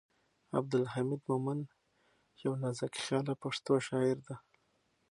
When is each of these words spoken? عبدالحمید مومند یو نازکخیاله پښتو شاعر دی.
عبدالحمید 0.57 1.21
مومند 1.29 1.65
یو 2.43 2.53
نازکخیاله 2.63 3.33
پښتو 3.43 3.71
شاعر 3.87 4.17
دی. 4.27 4.35